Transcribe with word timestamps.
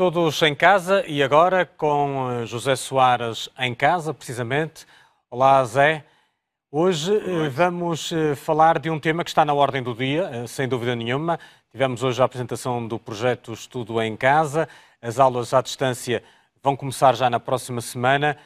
Todos 0.00 0.40
em 0.40 0.54
casa 0.54 1.04
e 1.06 1.22
agora 1.22 1.66
com 1.66 2.30
eh, 2.30 2.46
José 2.46 2.74
Soares 2.74 3.50
em 3.58 3.74
casa, 3.74 4.14
precisamente. 4.14 4.86
Olá, 5.30 5.62
Zé. 5.62 6.06
Hoje 6.72 7.14
eh, 7.14 7.50
vamos 7.50 8.10
eh, 8.10 8.34
falar 8.34 8.78
de 8.78 8.88
um 8.88 8.98
tema 8.98 9.22
que 9.22 9.28
está 9.28 9.44
na 9.44 9.52
ordem 9.52 9.82
do 9.82 9.94
dia, 9.94 10.46
sem 10.46 10.66
dúvida 10.66 10.96
nenhuma. 10.96 11.38
Tivemos 11.70 12.02
hoje 12.02 12.22
a 12.22 12.24
apresentação 12.24 12.88
do 12.88 12.98
projeto 12.98 13.52
Estudo 13.52 14.00
em 14.00 14.16
Casa. 14.16 14.66
As 15.02 15.18
aulas 15.18 15.52
à 15.52 15.60
distância 15.60 16.22
vão 16.62 16.74
começar 16.74 17.14
já 17.14 17.28
na 17.28 17.38
próxima 17.38 17.82
semana. 17.82 18.38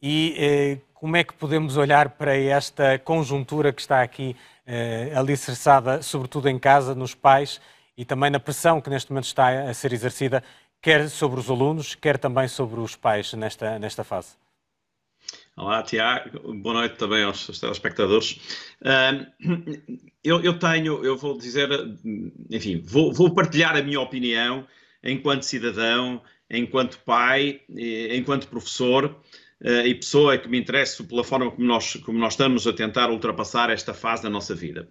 E 0.00 0.80
como 0.94 1.18
é 1.18 1.22
que 1.22 1.34
podemos 1.34 1.76
olhar 1.76 2.08
para 2.08 2.34
esta 2.34 2.98
conjuntura 2.98 3.74
que 3.74 3.82
está 3.82 4.00
aqui 4.00 4.34
alicerçada, 5.14 6.00
sobretudo 6.00 6.48
em 6.48 6.58
casa, 6.58 6.94
nos 6.94 7.14
pais 7.14 7.60
e 7.96 8.04
também 8.04 8.30
na 8.30 8.40
pressão 8.40 8.80
que 8.80 8.90
neste 8.90 9.10
momento 9.10 9.26
está 9.26 9.68
a 9.68 9.74
ser 9.74 9.92
exercida 9.92 10.42
quer 10.84 11.08
sobre 11.08 11.40
os 11.40 11.48
alunos, 11.48 11.94
quer 11.94 12.18
também 12.18 12.46
sobre 12.46 12.78
os 12.78 12.94
pais 12.94 13.32
nesta, 13.32 13.78
nesta 13.78 14.04
fase. 14.04 14.36
Olá, 15.56 15.82
Tiago. 15.82 16.52
Boa 16.56 16.74
noite 16.74 16.96
também 16.96 17.24
aos, 17.24 17.48
aos 17.48 17.58
telespectadores. 17.58 18.32
Uh, 18.82 19.26
eu, 20.22 20.42
eu, 20.42 20.58
tenho, 20.58 21.02
eu 21.02 21.16
vou 21.16 21.38
dizer, 21.38 21.70
enfim, 22.50 22.82
vou, 22.84 23.14
vou, 23.14 23.32
partilhar 23.32 23.74
a 23.74 23.82
minha 23.82 23.98
opinião 23.98 24.66
enquanto 25.02 25.44
cidadão, 25.44 26.20
enquanto 26.50 26.98
pai, 26.98 27.62
enquanto 28.10 28.48
professor 28.48 29.16
uh, 29.62 29.86
e 29.86 29.94
pessoa 29.94 30.38
que 30.38 30.48
me 30.48 30.58
interessa 30.58 31.04
pela 31.04 31.24
forma 31.24 31.50
como 31.50 31.66
nós, 31.66 31.94
como 31.96 32.18
nós 32.18 32.34
estamos 32.34 32.66
a 32.66 32.72
tentar 32.72 33.10
ultrapassar 33.10 33.70
esta 33.70 33.92
fase 33.92 34.22
da 34.22 34.30
nossa 34.30 34.54
vida. 34.54 34.88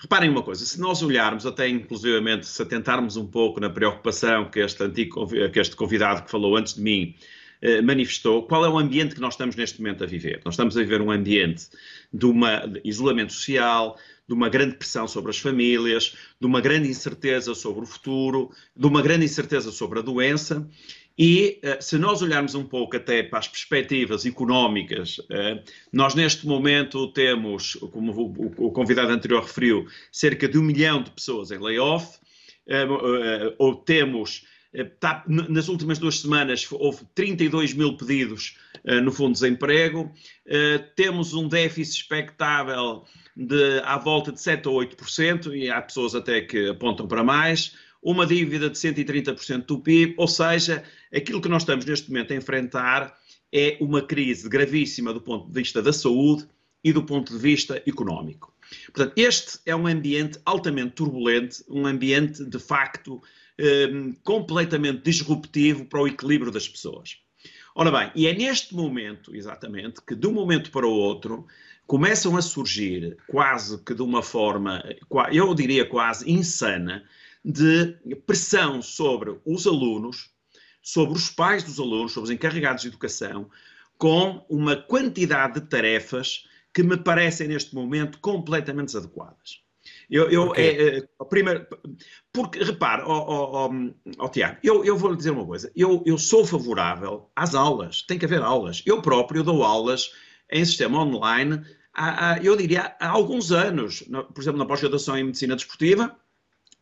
Reparem 0.00 0.30
uma 0.30 0.42
coisa, 0.42 0.64
se 0.64 0.80
nós 0.80 1.02
olharmos, 1.02 1.46
até 1.46 1.68
inclusivamente, 1.68 2.46
se 2.46 2.60
atentarmos 2.60 3.16
um 3.16 3.26
pouco 3.26 3.60
na 3.60 3.70
preocupação 3.70 4.50
que 4.50 4.60
este, 4.60 4.82
antigo, 4.82 5.26
que 5.26 5.60
este 5.60 5.76
convidado 5.76 6.24
que 6.24 6.30
falou 6.30 6.56
antes 6.56 6.74
de 6.74 6.80
mim 6.80 7.14
eh, 7.62 7.80
manifestou, 7.80 8.42
qual 8.42 8.64
é 8.64 8.68
o 8.68 8.76
ambiente 8.76 9.14
que 9.14 9.20
nós 9.20 9.34
estamos 9.34 9.54
neste 9.54 9.80
momento 9.80 10.02
a 10.02 10.06
viver? 10.06 10.42
Nós 10.44 10.54
estamos 10.54 10.76
a 10.76 10.80
viver 10.80 11.00
um 11.00 11.12
ambiente 11.12 11.68
de, 12.12 12.26
uma, 12.26 12.66
de 12.66 12.80
isolamento 12.84 13.32
social, 13.32 13.96
de 14.26 14.34
uma 14.34 14.48
grande 14.48 14.74
pressão 14.74 15.06
sobre 15.06 15.30
as 15.30 15.38
famílias, 15.38 16.16
de 16.40 16.46
uma 16.46 16.60
grande 16.60 16.88
incerteza 16.88 17.54
sobre 17.54 17.84
o 17.84 17.86
futuro, 17.86 18.50
de 18.76 18.84
uma 18.84 19.00
grande 19.00 19.26
incerteza 19.26 19.70
sobre 19.70 20.00
a 20.00 20.02
doença 20.02 20.68
e 21.18 21.58
eh, 21.62 21.80
se 21.80 21.98
nós 21.98 22.22
olharmos 22.22 22.54
um 22.54 22.64
pouco 22.64 22.96
até 22.96 23.22
para 23.22 23.38
as 23.38 23.48
perspectivas 23.48 24.24
económicas, 24.24 25.20
eh, 25.30 25.62
nós 25.92 26.14
neste 26.14 26.46
momento 26.46 27.08
temos, 27.12 27.74
como 27.92 28.12
o 28.56 28.70
convidado 28.70 29.12
anterior 29.12 29.42
referiu, 29.42 29.86
cerca 30.10 30.48
de 30.48 30.58
um 30.58 30.62
milhão 30.62 31.02
de 31.02 31.10
pessoas 31.10 31.50
em 31.50 31.58
layoff, 31.58 32.18
eh, 32.66 32.86
ou 33.58 33.74
temos 33.74 34.50
Tá, 34.98 35.22
nas 35.26 35.68
últimas 35.68 35.98
duas 35.98 36.20
semanas 36.20 36.66
houve 36.72 37.04
32 37.14 37.74
mil 37.74 37.94
pedidos 37.94 38.56
no 39.02 39.12
Fundo 39.12 39.34
de 39.34 39.40
Desemprego, 39.40 40.10
temos 40.96 41.34
um 41.34 41.46
déficit 41.46 42.00
expectável 42.00 43.04
de 43.36 43.80
à 43.84 43.98
volta 43.98 44.32
de 44.32 44.40
7 44.40 44.66
ou 44.70 44.76
8%, 44.76 45.54
e 45.54 45.68
há 45.68 45.82
pessoas 45.82 46.14
até 46.14 46.40
que 46.40 46.70
apontam 46.70 47.06
para 47.06 47.22
mais, 47.22 47.74
uma 48.02 48.26
dívida 48.26 48.68
de 48.68 48.76
130% 48.76 49.66
do 49.66 49.78
PIB, 49.78 50.14
ou 50.16 50.26
seja, 50.26 50.82
aquilo 51.14 51.40
que 51.40 51.48
nós 51.48 51.62
estamos 51.62 51.84
neste 51.84 52.10
momento 52.10 52.32
a 52.32 52.36
enfrentar 52.36 53.16
é 53.52 53.76
uma 53.80 54.02
crise 54.02 54.48
gravíssima 54.48 55.12
do 55.12 55.20
ponto 55.20 55.46
de 55.46 55.52
vista 55.52 55.80
da 55.80 55.92
saúde 55.92 56.46
e 56.82 56.92
do 56.92 57.04
ponto 57.04 57.32
de 57.32 57.38
vista 57.38 57.80
económico. 57.86 58.52
Portanto, 58.92 59.12
este 59.16 59.58
é 59.66 59.76
um 59.76 59.86
ambiente 59.86 60.38
altamente 60.44 60.94
turbulente, 60.94 61.62
um 61.68 61.86
ambiente 61.86 62.44
de 62.44 62.58
facto 62.58 63.22
um, 63.60 64.12
completamente 64.24 65.02
disruptivo 65.02 65.84
para 65.84 66.00
o 66.00 66.08
equilíbrio 66.08 66.50
das 66.50 66.68
pessoas. 66.68 67.18
Ora 67.74 67.90
bem, 67.90 68.12
e 68.14 68.26
é 68.26 68.34
neste 68.34 68.74
momento, 68.74 69.34
exatamente, 69.34 70.00
que 70.02 70.14
de 70.14 70.26
um 70.26 70.32
momento 70.32 70.70
para 70.70 70.86
o 70.86 70.92
outro 70.92 71.46
começam 71.86 72.36
a 72.36 72.42
surgir, 72.42 73.16
quase 73.26 73.82
que 73.82 73.94
de 73.94 74.02
uma 74.02 74.22
forma, 74.22 74.82
eu 75.30 75.54
diria 75.54 75.84
quase 75.84 76.30
insana, 76.30 77.04
de 77.44 77.98
pressão 78.26 78.80
sobre 78.80 79.38
os 79.44 79.66
alunos, 79.66 80.30
sobre 80.80 81.16
os 81.16 81.30
pais 81.30 81.62
dos 81.62 81.78
alunos, 81.78 82.12
sobre 82.12 82.30
os 82.30 82.34
encarregados 82.34 82.82
de 82.82 82.88
educação, 82.88 83.50
com 83.98 84.44
uma 84.48 84.76
quantidade 84.76 85.60
de 85.60 85.66
tarefas 85.66 86.44
que 86.72 86.82
me 86.82 86.96
parecem 86.96 87.48
neste 87.48 87.74
momento 87.74 88.18
completamente 88.18 88.86
desadequadas. 88.86 89.62
Eu, 90.08 90.30
eu 90.30 90.48
okay. 90.48 90.64
é, 90.64 90.98
é, 90.98 91.24
primeiro, 91.28 91.66
porque 92.32 92.62
repare, 92.62 93.02
oh, 93.04 93.12
oh, 93.12 93.66
oh, 93.66 93.94
oh, 94.18 94.28
Tiago, 94.28 94.58
eu, 94.62 94.84
eu 94.84 94.96
vou 94.96 95.10
lhe 95.10 95.16
dizer 95.16 95.30
uma 95.30 95.46
coisa. 95.46 95.70
Eu, 95.74 96.02
eu 96.06 96.18
sou 96.18 96.44
favorável 96.44 97.30
às 97.34 97.54
aulas, 97.54 98.02
tem 98.02 98.18
que 98.18 98.24
haver 98.24 98.42
aulas. 98.42 98.82
Eu 98.86 99.02
próprio 99.02 99.42
dou 99.42 99.64
aulas 99.64 100.12
em 100.50 100.64
sistema 100.64 101.02
online, 101.02 101.64
há, 101.94 102.32
há, 102.32 102.38
eu 102.38 102.56
diria 102.56 102.94
há 103.00 103.08
alguns 103.08 103.52
anos, 103.52 104.02
por 104.34 104.40
exemplo, 104.40 104.58
na 104.58 104.66
pós-graduação 104.66 105.16
em 105.16 105.24
medicina 105.24 105.56
desportiva, 105.56 106.14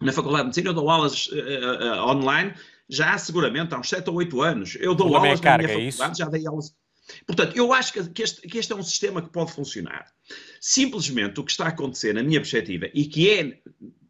na 0.01 0.13
Faculdade 0.13 0.43
de 0.43 0.47
Medicina 0.47 0.71
eu 0.71 0.75
dou 0.75 0.91
aulas 0.91 1.29
uh, 1.29 1.35
uh, 1.35 2.09
online 2.09 2.55
já 2.89 3.17
seguramente 3.19 3.75
há 3.75 3.79
uns 3.79 3.89
7 3.89 4.11
ou 4.11 4.17
8 4.17 4.43
anos. 4.43 4.77
Eu 4.81 4.95
dou 4.95 5.15
aulas 5.15 5.41
carga, 5.41 5.69
na 5.69 5.75
minha 5.75 5.89
é 5.89 5.93
faculdade, 5.93 6.19
já 6.19 6.29
dei 6.29 6.47
aulas. 6.47 6.75
Portanto, 7.27 7.57
eu 7.57 7.73
acho 7.73 7.93
que 7.93 8.23
este, 8.23 8.41
que 8.49 8.59
este, 8.59 8.73
é 8.73 8.77
um 8.77 8.83
sistema 8.83 9.23
que 9.23 9.31
pode 9.31 9.53
funcionar. 9.53 10.07
Simplesmente 10.61 11.39
o 11.41 11.45
que 11.45 11.51
está 11.51 11.67
a 11.67 11.69
acontecer, 11.69 12.13
na 12.13 12.23
minha 12.23 12.41
perspectiva, 12.41 12.89
e 12.95 13.05
que 13.05 13.31
é, 13.31 13.59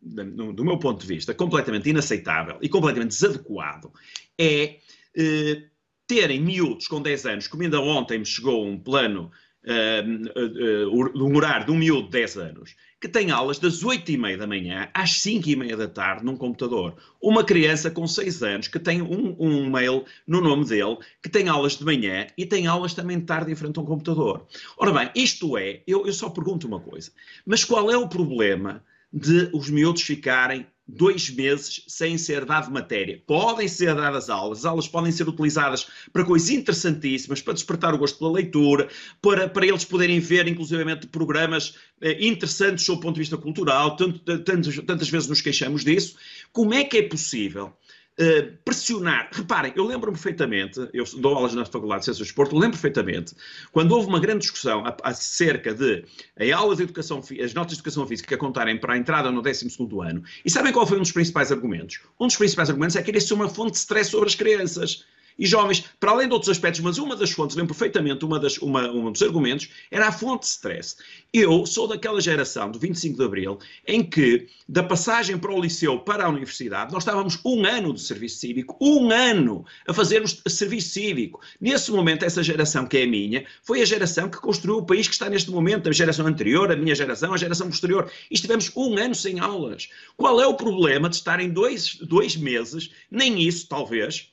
do 0.02 0.64
meu 0.64 0.78
ponto 0.78 1.00
de 1.00 1.06
vista, 1.06 1.34
completamente 1.34 1.88
inaceitável 1.88 2.58
e 2.60 2.68
completamente 2.68 3.10
desadequado, 3.10 3.92
é 4.38 4.78
eh, 5.16 5.62
terem 6.06 6.40
miúdos 6.40 6.88
com 6.88 7.00
10 7.00 7.26
anos, 7.26 7.48
como 7.48 7.62
ainda 7.62 7.80
ontem 7.80 8.18
me 8.18 8.26
chegou 8.26 8.66
um 8.66 8.78
plano 8.78 9.30
uh, 9.64 10.88
uh, 10.88 11.24
um 11.24 11.36
horário 11.36 11.66
de 11.66 11.72
um 11.72 11.76
miúdo 11.76 12.06
de 12.06 12.10
10 12.10 12.36
anos, 12.38 12.74
que 13.00 13.08
tem 13.08 13.30
aulas 13.30 13.58
das 13.58 13.82
8 13.82 14.12
e 14.12 14.18
meia 14.18 14.36
da 14.36 14.46
manhã 14.46 14.88
às 14.92 15.20
5 15.20 15.48
e 15.48 15.56
meia 15.56 15.76
da 15.76 15.88
tarde 15.88 16.24
num 16.24 16.36
computador. 16.36 16.94
Uma 17.20 17.42
criança 17.42 17.90
com 17.90 18.06
6 18.06 18.42
anos 18.42 18.68
que 18.68 18.78
tem 18.78 19.00
um, 19.00 19.34
um 19.38 19.70
mail 19.70 20.04
no 20.26 20.40
nome 20.40 20.66
dele, 20.66 20.98
que 21.22 21.30
tem 21.30 21.48
aulas 21.48 21.76
de 21.76 21.84
manhã 21.84 22.26
e 22.36 22.44
tem 22.44 22.66
aulas 22.66 22.92
também 22.92 23.18
de 23.18 23.24
tarde 23.24 23.50
em 23.50 23.54
frente 23.54 23.78
a 23.78 23.82
um 23.82 23.86
computador. 23.86 24.46
Ora 24.76 24.92
bem, 24.92 25.10
isto 25.14 25.56
é, 25.56 25.82
eu, 25.86 26.06
eu 26.06 26.12
só 26.12 26.28
pergunto 26.28 26.66
uma 26.66 26.80
coisa, 26.80 27.10
mas 27.46 27.64
qual 27.64 27.90
é 27.90 27.96
o 27.96 28.08
problema 28.08 28.84
de 29.12 29.50
os 29.52 29.70
miúdos 29.70 30.02
ficarem 30.02 30.66
dois 30.90 31.30
meses 31.30 31.84
sem 31.86 32.18
ser 32.18 32.44
dado 32.44 32.70
matéria. 32.70 33.22
Podem 33.26 33.68
ser 33.68 33.94
dadas 33.94 34.28
aulas, 34.28 34.60
as 34.60 34.64
aulas 34.64 34.88
podem 34.88 35.12
ser 35.12 35.28
utilizadas 35.28 35.86
para 36.12 36.24
coisas 36.24 36.50
interessantíssimas, 36.50 37.40
para 37.40 37.54
despertar 37.54 37.94
o 37.94 37.98
gosto 37.98 38.18
pela 38.18 38.32
leitura, 38.32 38.88
para, 39.22 39.48
para 39.48 39.66
eles 39.66 39.84
poderem 39.84 40.20
ver, 40.20 40.48
inclusivamente, 40.48 41.06
programas 41.06 41.74
eh, 42.00 42.16
interessantes 42.26 42.84
sob 42.84 42.98
o 42.98 43.00
ponto 43.00 43.14
de 43.14 43.20
vista 43.20 43.36
cultural, 43.36 43.96
tanto, 43.96 44.18
tantas, 44.18 44.76
tantas 44.78 45.08
vezes 45.08 45.28
nos 45.28 45.40
queixamos 45.40 45.84
disso. 45.84 46.16
Como 46.52 46.74
é 46.74 46.84
que 46.84 46.98
é 46.98 47.02
possível 47.02 47.72
Uh, 48.20 48.52
pressionar. 48.66 49.30
Reparem, 49.32 49.72
eu 49.74 49.86
lembro 49.86 50.12
perfeitamente, 50.12 50.78
eu 50.92 51.04
dou 51.16 51.36
aulas 51.36 51.54
na 51.54 51.64
Faculdade 51.64 52.00
de 52.00 52.04
Ciências 52.04 52.18
do 52.18 52.24
Desporto, 52.24 52.54
lembro 52.54 52.72
perfeitamente, 52.72 53.34
quando 53.72 53.92
houve 53.92 54.08
uma 54.08 54.20
grande 54.20 54.40
discussão 54.40 54.84
acerca 55.02 55.72
de 55.72 56.04
a 56.38 56.54
aula 56.54 56.76
de 56.76 56.82
educação, 56.82 57.20
as 57.42 57.54
notas 57.54 57.72
de 57.72 57.78
educação 57.78 58.06
física 58.06 58.36
contarem 58.36 58.78
para 58.78 58.92
a 58.92 58.98
entrada 58.98 59.30
no 59.30 59.40
12 59.40 59.68
ano, 60.02 60.22
e 60.44 60.50
sabem 60.50 60.70
qual 60.70 60.86
foi 60.86 60.98
um 60.98 61.00
dos 61.00 61.12
principais 61.12 61.50
argumentos? 61.50 62.00
Um 62.20 62.26
dos 62.26 62.36
principais 62.36 62.68
argumentos 62.68 62.94
é 62.94 63.02
que 63.02 63.10
iria 63.10 63.22
ser 63.22 63.32
uma 63.32 63.48
fonte 63.48 63.72
de 63.72 63.78
stress 63.78 64.10
sobre 64.10 64.28
as 64.28 64.34
crianças 64.34 65.06
e 65.40 65.46
jovens, 65.46 65.82
para 65.98 66.10
além 66.10 66.28
de 66.28 66.34
outros 66.34 66.50
aspectos, 66.50 66.82
mas 66.82 66.98
uma 66.98 67.16
das 67.16 67.30
fontes, 67.30 67.56
lembro 67.56 67.74
perfeitamente, 67.74 68.26
uma 68.26 68.38
das, 68.38 68.58
uma, 68.58 68.90
um 68.90 69.10
dos 69.10 69.22
argumentos, 69.22 69.70
era 69.90 70.08
a 70.08 70.12
fonte 70.12 70.42
de 70.42 70.48
stress. 70.48 70.96
Eu 71.32 71.64
sou 71.64 71.88
daquela 71.88 72.20
geração, 72.20 72.70
do 72.70 72.78
25 72.78 73.16
de 73.16 73.24
Abril, 73.24 73.58
em 73.86 74.04
que, 74.04 74.48
da 74.68 74.82
passagem 74.82 75.38
para 75.38 75.50
o 75.50 75.58
liceu 75.58 75.98
para 75.98 76.26
a 76.26 76.28
universidade, 76.28 76.92
nós 76.92 77.04
estávamos 77.04 77.40
um 77.42 77.64
ano 77.64 77.94
de 77.94 78.02
serviço 78.02 78.38
cívico, 78.38 78.76
um 78.78 79.10
ano 79.10 79.64
a 79.88 79.94
fazermos 79.94 80.42
serviço 80.46 80.90
cívico. 80.90 81.40
Nesse 81.58 81.90
momento, 81.90 82.22
essa 82.22 82.42
geração 82.42 82.86
que 82.86 82.98
é 82.98 83.04
a 83.04 83.06
minha, 83.06 83.46
foi 83.62 83.80
a 83.80 83.86
geração 83.86 84.28
que 84.28 84.36
construiu 84.38 84.76
o 84.76 84.84
país 84.84 85.08
que 85.08 85.14
está 85.14 85.30
neste 85.30 85.50
momento, 85.50 85.88
a 85.88 85.92
geração 85.92 86.26
anterior, 86.26 86.70
a 86.70 86.76
minha 86.76 86.94
geração, 86.94 87.32
a 87.32 87.38
geração 87.38 87.66
posterior. 87.68 88.10
E 88.30 88.34
estivemos 88.34 88.70
um 88.76 88.98
ano 88.98 89.14
sem 89.14 89.40
aulas. 89.40 89.88
Qual 90.18 90.38
é 90.38 90.46
o 90.46 90.54
problema 90.54 91.08
de 91.08 91.16
estarem 91.16 91.48
dois, 91.48 91.94
dois 91.94 92.36
meses, 92.36 92.90
nem 93.10 93.40
isso, 93.40 93.66
talvez, 93.66 94.30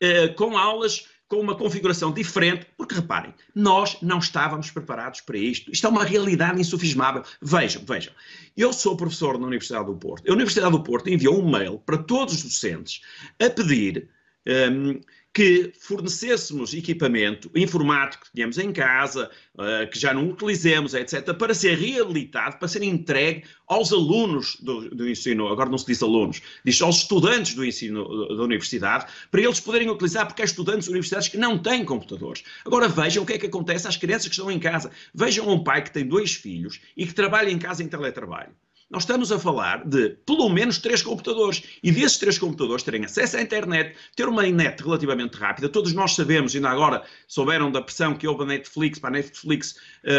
eh, 0.00 0.28
com 0.28 0.56
aulas 0.56 1.06
com 1.28 1.40
uma 1.40 1.56
configuração 1.56 2.12
diferente, 2.12 2.66
porque 2.76 2.94
reparem, 2.94 3.34
nós 3.54 3.98
não 4.00 4.18
estávamos 4.18 4.70
preparados 4.70 5.20
para 5.20 5.36
isto. 5.36 5.70
Isto 5.72 5.86
é 5.86 5.90
uma 5.90 6.04
realidade 6.04 6.60
insufismável. 6.60 7.24
Vejam, 7.42 7.84
vejam. 7.84 8.12
Eu 8.56 8.72
sou 8.72 8.96
professor 8.96 9.38
na 9.38 9.46
Universidade 9.46 9.86
do 9.86 9.96
Porto. 9.96 10.28
A 10.28 10.32
Universidade 10.32 10.70
do 10.70 10.82
Porto 10.82 11.08
enviou 11.08 11.42
um 11.42 11.50
mail 11.50 11.78
para 11.80 11.98
todos 11.98 12.34
os 12.34 12.42
docentes 12.44 13.00
a 13.40 13.50
pedir 13.50 14.08
um, 14.46 14.90
ehm, 14.90 15.00
que 15.36 15.70
fornecêssemos 15.78 16.72
equipamento 16.72 17.50
informático 17.54 18.24
que 18.24 18.32
tínhamos 18.32 18.56
em 18.56 18.72
casa, 18.72 19.30
uh, 19.54 19.86
que 19.90 19.98
já 19.98 20.14
não 20.14 20.30
utilizemos, 20.30 20.94
etc., 20.94 21.34
para 21.34 21.52
ser 21.52 21.76
reabilitado, 21.76 22.56
para 22.56 22.66
ser 22.66 22.82
entregue 22.82 23.44
aos 23.66 23.92
alunos 23.92 24.56
do, 24.62 24.88
do, 24.88 25.06
ensino, 25.06 25.48
agora 25.48 25.68
não 25.68 25.76
se 25.76 25.84
diz 25.84 26.02
alunos, 26.02 26.40
diz 26.64 26.80
aos 26.80 27.02
estudantes 27.02 27.52
do 27.52 27.62
ensino 27.66 28.34
da 28.34 28.44
universidade, 28.44 29.12
para 29.30 29.42
eles 29.42 29.60
poderem 29.60 29.90
utilizar, 29.90 30.26
porque 30.26 30.40
há 30.40 30.46
estudantes 30.46 30.88
universitários 30.88 31.28
que 31.28 31.36
não 31.36 31.58
têm 31.58 31.84
computadores. 31.84 32.42
Agora 32.64 32.88
vejam 32.88 33.22
o 33.22 33.26
que 33.26 33.34
é 33.34 33.38
que 33.38 33.44
acontece 33.44 33.86
às 33.86 33.98
crianças 33.98 34.28
que 34.28 34.34
estão 34.34 34.50
em 34.50 34.58
casa. 34.58 34.90
Vejam 35.14 35.46
um 35.50 35.62
pai 35.62 35.84
que 35.84 35.92
tem 35.92 36.08
dois 36.08 36.32
filhos 36.32 36.80
e 36.96 37.06
que 37.06 37.12
trabalha 37.12 37.50
em 37.50 37.58
casa 37.58 37.82
em 37.82 37.88
teletrabalho. 37.88 38.54
Nós 38.88 39.02
estamos 39.02 39.32
a 39.32 39.38
falar 39.38 39.84
de 39.84 40.10
pelo 40.24 40.48
menos 40.48 40.78
três 40.78 41.02
computadores 41.02 41.60
e 41.82 41.90
desses 41.90 42.18
três 42.18 42.38
computadores 42.38 42.84
terem 42.84 43.04
acesso 43.04 43.36
à 43.36 43.42
internet, 43.42 43.96
ter 44.14 44.28
uma 44.28 44.44
net 44.44 44.80
relativamente 44.80 45.36
rápida. 45.36 45.68
Todos 45.68 45.92
nós 45.92 46.14
sabemos, 46.14 46.54
ainda 46.54 46.70
agora 46.70 47.02
souberam 47.26 47.72
da 47.72 47.82
pressão 47.82 48.14
que 48.14 48.28
houve 48.28 48.44
a 48.44 48.46
Netflix 48.46 49.00
para 49.00 49.08
a 49.08 49.12
Netflix 49.14 49.74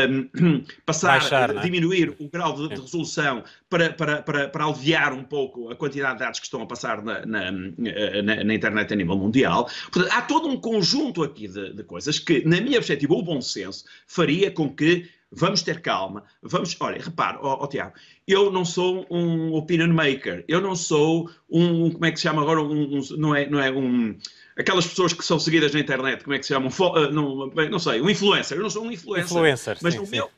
um, 0.09 0.61
passar 0.85 1.19
Baixar, 1.19 1.51
a 1.51 1.59
é? 1.59 1.61
diminuir 1.61 2.13
o 2.19 2.27
grau 2.29 2.53
de, 2.55 2.75
de 2.75 2.81
resolução 2.81 3.41
para, 3.69 3.93
para, 3.93 4.21
para, 4.21 4.49
para, 4.49 4.65
aliviar 4.65 5.13
um 5.13 5.23
pouco 5.23 5.69
a 5.71 5.75
quantidade 5.75 6.15
de 6.15 6.19
dados 6.19 6.39
que 6.41 6.45
estão 6.45 6.61
a 6.61 6.65
passar 6.65 7.01
na, 7.01 7.25
na, 7.25 7.51
na, 7.51 8.43
na 8.43 8.53
internet 8.53 8.91
a 8.91 8.95
nível 8.97 9.15
mundial. 9.15 9.69
Portanto, 9.89 10.11
há 10.13 10.21
todo 10.21 10.45
um 10.49 10.59
conjunto 10.59 11.23
aqui 11.23 11.47
de, 11.47 11.71
de 11.71 11.83
coisas 11.83 12.19
que, 12.19 12.45
na 12.45 12.59
minha 12.59 12.79
perspectiva, 12.79 13.13
o 13.13 13.23
bom 13.23 13.41
senso 13.41 13.85
faria 14.05 14.51
com 14.51 14.69
que 14.69 15.07
vamos 15.31 15.61
ter 15.61 15.81
calma, 15.81 16.23
vamos, 16.41 16.75
olha, 16.79 17.01
repare, 17.01 17.37
ó, 17.41 17.63
ó, 17.63 17.67
Tiago, 17.67 17.93
eu 18.27 18.51
não 18.51 18.63
sou 18.63 19.05
um 19.09 19.53
opinion 19.53 19.93
maker, 19.93 20.43
eu 20.47 20.61
não 20.61 20.75
sou 20.75 21.29
um, 21.49 21.91
como 21.91 22.05
é 22.05 22.11
que 22.11 22.17
se 22.17 22.23
chama 22.23 22.41
agora, 22.41 22.61
um, 22.61 22.97
um, 22.97 23.01
não 23.17 23.35
é, 23.35 23.49
não 23.49 23.59
é 23.59 23.71
um, 23.71 24.17
aquelas 24.57 24.87
pessoas 24.87 25.13
que 25.13 25.23
são 25.23 25.39
seguidas 25.39 25.73
na 25.73 25.79
internet, 25.79 26.23
como 26.23 26.33
é 26.33 26.39
que 26.39 26.45
se 26.45 26.53
chamam, 26.53 26.69
uh, 26.69 27.11
não, 27.11 27.47
não 27.69 27.79
sei, 27.79 28.01
um 28.01 28.09
influencer, 28.09 28.57
eu 28.57 28.63
não 28.63 28.69
sou 28.69 28.83
um 28.83 28.91
influencer, 28.91 29.25
influencer 29.25 29.77
mas 29.81 29.93
sim, 29.93 30.05
sim. 30.05 30.11
meu, 30.11 30.29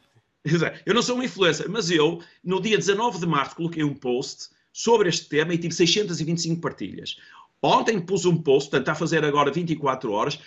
eu 0.86 0.94
não 0.94 1.01
sou 1.01 1.18
um 1.18 1.24
influencer, 1.24 1.69
mas 1.69 1.91
eu, 1.91 2.21
no 2.44 2.62
dia 2.62 2.77
19 2.77 3.19
de 3.19 3.27
março, 3.27 3.56
coloquei 3.56 3.83
um 3.83 3.94
post 3.94 4.50
sobre 4.71 5.09
este 5.09 5.27
tema 5.27 5.53
e 5.53 5.57
tive 5.57 5.74
625 5.74 6.62
partilhas. 6.62 7.18
Ontem 7.62 8.00
pus 8.00 8.26
um 8.26 8.38
post, 8.38 8.70
portanto, 8.70 8.82
está 8.82 8.92
a 8.94 8.96
fazer 8.96 9.26
agora 9.26 9.52
24 9.52 10.12
horas, 10.12 10.40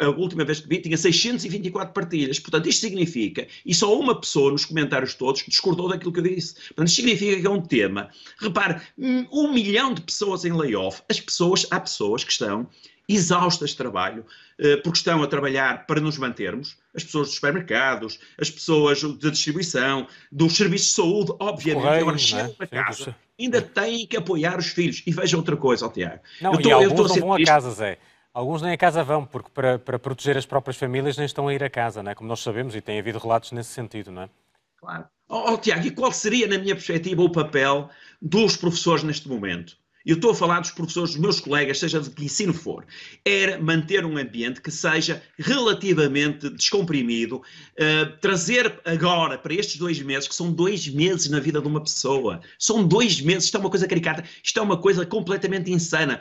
a, 0.00 0.08
última 0.10 0.44
vez 0.44 0.60
que 0.60 0.68
vi 0.68 0.80
tinha 0.80 0.96
624 0.96 1.92
partilhas. 1.92 2.38
Portanto, 2.38 2.68
isto 2.68 2.80
significa, 2.80 3.46
e 3.66 3.74
só 3.74 3.98
uma 3.98 4.18
pessoa 4.18 4.52
nos 4.52 4.64
comentários 4.64 5.14
todos 5.14 5.42
discordou 5.46 5.88
daquilo 5.88 6.12
que 6.12 6.20
eu 6.20 6.24
disse. 6.24 6.54
Portanto, 6.68 6.86
isto 6.86 6.96
significa 6.96 7.40
que 7.40 7.46
é 7.46 7.50
um 7.50 7.60
tema. 7.60 8.10
Repare, 8.38 8.80
um 8.98 9.52
milhão 9.52 9.92
de 9.92 10.02
pessoas 10.02 10.44
em 10.44 10.52
layoff, 10.52 11.02
as 11.08 11.20
pessoas, 11.20 11.66
há 11.70 11.80
pessoas 11.80 12.22
que 12.22 12.32
estão 12.32 12.68
exaustas 13.14 13.70
de 13.70 13.76
trabalho, 13.76 14.24
eh, 14.58 14.76
porque 14.76 14.98
estão 14.98 15.22
a 15.22 15.26
trabalhar 15.26 15.86
para 15.86 16.00
nos 16.00 16.18
mantermos, 16.18 16.76
as 16.94 17.04
pessoas 17.04 17.28
dos 17.28 17.34
supermercados, 17.36 18.18
as 18.38 18.50
pessoas 18.50 19.02
da 19.02 19.30
distribuição, 19.30 20.06
dos 20.30 20.56
serviços 20.56 20.88
de 20.88 20.94
saúde, 20.94 21.32
obviamente, 21.38 21.82
Correios, 21.82 22.02
agora 22.02 22.18
chegam 22.18 22.56
é? 22.58 22.64
a 22.64 22.66
casa, 22.66 23.16
ainda 23.38 23.62
têm 23.62 24.06
que 24.06 24.16
apoiar 24.16 24.58
os 24.58 24.68
filhos. 24.68 25.02
E 25.06 25.12
veja 25.12 25.36
outra 25.36 25.56
coisa, 25.56 25.88
Tiago. 25.88 26.20
Não, 26.40 26.52
tô, 26.52 26.68
e 26.68 26.72
alguns 26.72 27.16
não 27.16 27.20
vão 27.20 27.34
a 27.34 27.44
casa, 27.44 27.70
Zé. 27.70 27.98
Alguns 28.34 28.62
nem 28.62 28.72
a 28.72 28.78
casa 28.78 29.04
vão, 29.04 29.26
porque 29.26 29.50
para, 29.52 29.78
para 29.78 29.98
proteger 29.98 30.38
as 30.38 30.46
próprias 30.46 30.76
famílias 30.76 31.18
nem 31.18 31.26
estão 31.26 31.48
a 31.48 31.54
ir 31.54 31.62
a 31.62 31.68
casa, 31.68 32.02
não 32.02 32.10
é? 32.10 32.14
como 32.14 32.28
nós 32.28 32.40
sabemos, 32.40 32.74
e 32.74 32.80
tem 32.80 32.98
havido 32.98 33.18
relatos 33.18 33.52
nesse 33.52 33.70
sentido, 33.70 34.10
não 34.10 34.22
é? 34.22 34.30
Claro. 34.78 35.04
Oh, 35.28 35.52
oh, 35.52 35.58
Tiago, 35.58 35.86
e 35.86 35.90
qual 35.90 36.12
seria, 36.12 36.46
na 36.46 36.58
minha 36.58 36.74
perspectiva, 36.74 37.22
o 37.22 37.30
papel 37.30 37.88
dos 38.20 38.56
professores 38.56 39.02
neste 39.02 39.28
momento? 39.28 39.76
Eu 40.04 40.16
estou 40.16 40.30
a 40.30 40.34
falar 40.34 40.60
dos 40.60 40.70
professores, 40.70 41.12
dos 41.12 41.20
meus 41.20 41.40
colegas, 41.40 41.78
seja 41.78 42.00
de 42.00 42.10
que 42.10 42.24
ensino 42.24 42.52
for, 42.52 42.84
era 43.24 43.60
manter 43.60 44.04
um 44.04 44.16
ambiente 44.16 44.60
que 44.60 44.70
seja 44.70 45.22
relativamente 45.38 46.50
descomprimido, 46.50 47.36
uh, 47.36 48.16
trazer 48.20 48.80
agora 48.84 49.38
para 49.38 49.54
estes 49.54 49.76
dois 49.76 50.00
meses, 50.00 50.28
que 50.28 50.34
são 50.34 50.52
dois 50.52 50.88
meses 50.88 51.28
na 51.28 51.40
vida 51.40 51.60
de 51.60 51.68
uma 51.68 51.82
pessoa, 51.82 52.40
são 52.58 52.86
dois 52.86 53.20
meses, 53.20 53.44
isto 53.44 53.56
é 53.56 53.60
uma 53.60 53.70
coisa 53.70 53.86
caricata, 53.86 54.24
isto 54.42 54.58
é 54.58 54.62
uma 54.62 54.76
coisa 54.76 55.06
completamente 55.06 55.70
insana. 55.70 56.20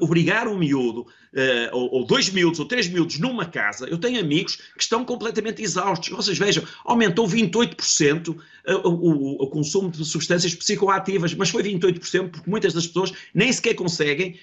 Obrigar 0.00 0.48
um 0.48 0.58
miúdo, 0.58 1.00
uh, 1.00 1.06
ou, 1.72 1.94
ou, 1.94 2.06
dois 2.06 2.30
miúdos, 2.30 2.60
ou 2.60 2.66
três 2.66 2.88
miúdos 2.88 3.18
numa 3.18 3.44
casa, 3.44 3.86
eu 3.86 3.98
tenho 3.98 4.20
amigos 4.20 4.56
que 4.56 4.82
estão 4.82 5.04
completamente 5.04 5.62
exaustos. 5.62 6.08
Vocês 6.10 6.38
vejam, 6.38 6.64
aumentou 6.84 7.26
28% 7.26 8.28
uh, 8.28 8.36
o, 8.84 8.90
o, 8.90 9.44
o 9.44 9.46
consumo 9.48 9.90
de 9.90 10.04
substâncias 10.04 10.54
psicoativas, 10.54 11.34
mas 11.34 11.50
foi 11.50 11.62
28% 11.62 12.30
porque 12.30 12.50
muitas 12.50 12.72
das 12.72 12.86
pessoas 12.86 13.12
nem 13.34 13.52
sequer 13.52 13.74
conseguem 13.74 14.38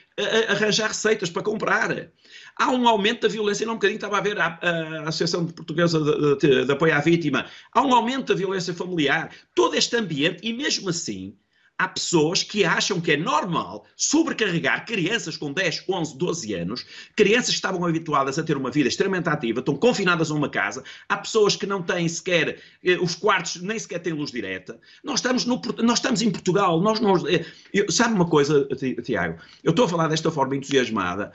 arranjar 0.50 0.88
receitas 0.88 1.30
para 1.30 1.44
comprar. 1.44 2.10
Há 2.58 2.72
um 2.72 2.88
aumento 2.88 3.22
da 3.22 3.28
violência, 3.28 3.66
não 3.66 3.74
um 3.74 3.78
bocadinho 3.78 3.98
estava 3.98 4.18
a 4.18 4.22
ver 4.22 4.40
a, 4.40 4.60
a 4.62 5.10
Associação 5.10 5.46
Portuguesa 5.48 6.00
de, 6.00 6.38
de, 6.38 6.66
de 6.66 6.72
Apoio 6.72 6.94
à 6.94 7.00
Vítima, 7.00 7.46
há 7.72 7.82
um 7.82 7.94
aumento 7.94 8.34
da 8.34 8.36
violência 8.36 8.74
familiar, 8.74 9.32
todo 9.56 9.76
este 9.76 9.96
ambiente, 9.96 10.40
e 10.44 10.54
mesmo 10.54 10.90
assim, 10.90 11.36
há 11.80 11.88
pessoas 11.88 12.44
que 12.44 12.66
acham 12.66 13.00
que 13.00 13.14
é 13.14 13.18
normal 13.18 13.86
sobrecarregar 13.96 14.86
crianças 14.86 15.38
com 15.38 15.54
10, 15.54 15.86
11, 15.88 16.18
12 16.18 16.54
anos, 16.54 16.86
crianças 17.16 17.52
que 17.52 17.56
estavam 17.56 17.86
habituadas 17.86 18.38
a 18.38 18.44
ter 18.44 18.58
uma 18.58 18.70
vida 18.70 18.90
extremamente 18.90 19.30
ativa, 19.30 19.62
estão 19.62 19.78
confinadas 19.78 20.30
a 20.30 20.34
uma 20.34 20.50
casa, 20.50 20.84
há 21.08 21.16
pessoas 21.16 21.56
que 21.56 21.66
não 21.66 21.82
têm 21.82 22.08
sequer, 22.10 22.60
eh, 22.84 22.98
os 23.00 23.16
quartos 23.16 23.62
nem 23.62 23.80
sequer 23.80 24.00
têm 24.00 24.12
luz 24.12 24.30
direta. 24.30 24.78
Nós 25.02 25.20
estamos, 25.20 25.46
no, 25.46 25.62
nós 25.82 26.00
estamos 26.00 26.22
em 26.22 26.30
Portugal, 26.30 26.82
nós, 26.82 27.00
nós 27.00 27.24
eh, 27.26 27.46
eu, 27.74 27.90
sabe 27.90 28.14
uma 28.14 28.28
coisa, 28.28 28.68
Tiago? 29.04 29.40
Eu 29.64 29.70
estou 29.70 29.86
a 29.86 29.90
falar 29.90 30.10
desta 30.10 30.30
forma 30.30 30.58
entusiasmada, 30.58 31.32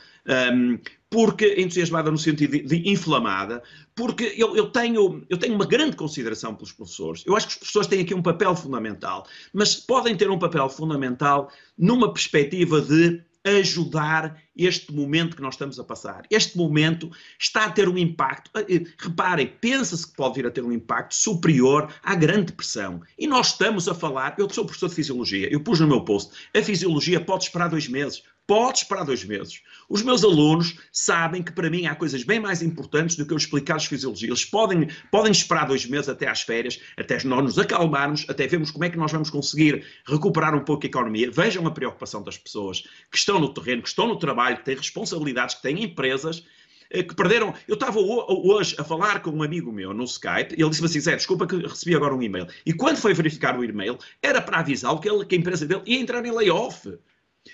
um, 0.52 0.78
porque 1.14 1.54
entusiasmada 1.58 2.10
no 2.10 2.18
sentido 2.18 2.58
de, 2.66 2.90
inflamada, 2.90 3.62
porque 3.94 4.34
eu, 4.36 4.56
eu, 4.56 4.68
tenho, 4.68 5.24
eu 5.30 5.38
tenho 5.38 5.54
uma 5.54 5.64
grande 5.64 5.94
consideração 5.94 6.56
pelos 6.56 6.72
professores. 6.72 7.22
Eu 7.24 7.36
acho 7.36 7.46
que 7.46 7.52
os 7.52 7.58
professores 7.58 7.86
têm 7.86 8.00
aqui 8.00 8.12
um 8.12 8.20
papel 8.20 8.56
fundamental, 8.56 9.24
mas 9.52 9.76
podem 9.76 10.16
ter 10.16 10.28
um 10.28 10.40
papel 10.40 10.68
fundamental 10.68 11.52
numa 11.78 12.12
perspectiva 12.12 12.80
de 12.80 13.22
ajudar 13.44 14.42
este 14.56 14.92
momento 14.92 15.36
que 15.36 15.42
nós 15.42 15.54
estamos 15.54 15.78
a 15.78 15.84
passar. 15.84 16.22
Este 16.30 16.56
momento 16.56 17.10
está 17.38 17.66
a 17.66 17.70
ter 17.70 17.88
um 17.88 17.96
impacto, 17.96 18.50
eh, 18.58 18.64
eh, 18.68 18.84
reparem, 18.98 19.46
pensa-se 19.60 20.06
que 20.08 20.16
pode 20.16 20.34
vir 20.34 20.46
a 20.46 20.50
ter 20.50 20.64
um 20.64 20.72
impacto 20.72 21.14
superior 21.14 21.92
à 22.02 22.16
Grande 22.16 22.46
Depressão. 22.46 23.02
E 23.16 23.26
nós 23.28 23.48
estamos 23.48 23.86
a 23.86 23.94
falar, 23.94 24.34
eu 24.36 24.48
sou 24.50 24.64
professor 24.64 24.88
de 24.88 24.96
Fisiologia, 24.96 25.52
eu 25.52 25.60
pus 25.60 25.78
no 25.78 25.86
meu 25.86 26.00
post, 26.00 26.32
a 26.56 26.62
Fisiologia 26.62 27.20
pode 27.20 27.44
esperar 27.44 27.68
dois 27.68 27.86
meses, 27.86 28.22
Pode 28.46 28.80
esperar 28.80 29.04
dois 29.04 29.24
meses. 29.24 29.62
Os 29.88 30.02
meus 30.02 30.22
alunos 30.22 30.76
sabem 30.92 31.42
que 31.42 31.50
para 31.50 31.70
mim 31.70 31.86
há 31.86 31.94
coisas 31.94 32.22
bem 32.24 32.38
mais 32.38 32.60
importantes 32.60 33.16
do 33.16 33.24
que 33.24 33.32
eu 33.32 33.38
explicar-lhes 33.38 33.86
fisiologia. 33.86 34.28
Eles 34.28 34.44
podem, 34.44 34.86
podem 35.10 35.32
esperar 35.32 35.66
dois 35.66 35.86
meses 35.86 36.10
até 36.10 36.28
às 36.28 36.42
férias, 36.42 36.78
até 36.94 37.16
nós 37.24 37.42
nos 37.42 37.58
acalmarmos, 37.58 38.26
até 38.28 38.46
vermos 38.46 38.70
como 38.70 38.84
é 38.84 38.90
que 38.90 38.98
nós 38.98 39.10
vamos 39.10 39.30
conseguir 39.30 39.86
recuperar 40.06 40.54
um 40.54 40.62
pouco 40.62 40.84
a 40.84 40.88
economia. 40.88 41.30
Vejam 41.30 41.66
a 41.66 41.70
preocupação 41.70 42.22
das 42.22 42.36
pessoas 42.36 42.82
que 43.10 43.16
estão 43.16 43.40
no 43.40 43.48
terreno, 43.54 43.80
que 43.80 43.88
estão 43.88 44.06
no 44.06 44.18
trabalho, 44.18 44.58
que 44.58 44.64
têm 44.66 44.76
responsabilidades, 44.76 45.54
que 45.54 45.62
têm 45.62 45.82
empresas 45.82 46.44
eh, 46.90 47.02
que 47.02 47.14
perderam. 47.14 47.54
Eu 47.66 47.74
estava 47.74 47.98
hoje 47.98 48.76
a 48.78 48.84
falar 48.84 49.22
com 49.22 49.30
um 49.30 49.42
amigo 49.42 49.72
meu 49.72 49.94
no 49.94 50.04
Skype 50.04 50.52
ele 50.52 50.68
disse-me 50.68 50.86
assim: 50.86 51.00
Zé, 51.00 51.16
desculpa 51.16 51.46
que 51.46 51.56
recebi 51.56 51.96
agora 51.96 52.14
um 52.14 52.22
e-mail. 52.22 52.46
E 52.66 52.74
quando 52.74 52.98
foi 52.98 53.14
verificar 53.14 53.58
o 53.58 53.64
e-mail, 53.64 53.98
era 54.22 54.42
para 54.42 54.58
avisá-lo 54.58 55.00
que, 55.00 55.08
que 55.24 55.34
a 55.34 55.38
empresa 55.38 55.64
dele 55.64 55.82
ia 55.86 55.98
entrar 55.98 56.22
em 56.26 56.30
layoff. 56.30 56.98